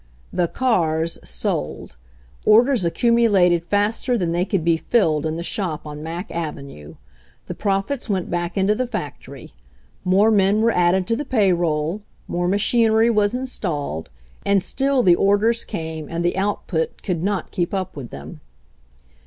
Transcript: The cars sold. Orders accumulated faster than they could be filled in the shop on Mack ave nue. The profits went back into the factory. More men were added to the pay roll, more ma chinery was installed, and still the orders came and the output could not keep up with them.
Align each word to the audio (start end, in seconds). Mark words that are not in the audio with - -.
The 0.33 0.47
cars 0.47 1.19
sold. 1.23 1.95
Orders 2.43 2.85
accumulated 2.85 3.63
faster 3.63 4.17
than 4.17 4.31
they 4.31 4.45
could 4.45 4.63
be 4.65 4.75
filled 4.75 5.27
in 5.27 5.35
the 5.35 5.43
shop 5.43 5.85
on 5.85 6.01
Mack 6.01 6.31
ave 6.33 6.59
nue. 6.63 6.97
The 7.45 7.53
profits 7.53 8.09
went 8.09 8.27
back 8.27 8.57
into 8.57 8.73
the 8.73 8.87
factory. 8.87 9.53
More 10.03 10.31
men 10.31 10.61
were 10.61 10.71
added 10.71 11.05
to 11.05 11.15
the 11.15 11.23
pay 11.23 11.53
roll, 11.53 12.01
more 12.27 12.47
ma 12.47 12.57
chinery 12.57 13.11
was 13.11 13.35
installed, 13.35 14.09
and 14.43 14.63
still 14.63 15.03
the 15.03 15.13
orders 15.13 15.63
came 15.63 16.09
and 16.09 16.25
the 16.25 16.35
output 16.35 17.03
could 17.03 17.21
not 17.21 17.51
keep 17.51 17.71
up 17.71 17.95
with 17.95 18.09
them. 18.09 18.41